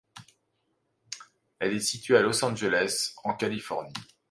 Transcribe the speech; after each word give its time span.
Elle 1.59 1.73
est 1.73 1.79
située 1.79 2.17
à 2.17 2.23
Los 2.23 2.43
Angeles, 2.43 3.13
en 3.23 3.35
Californie. 3.35 3.93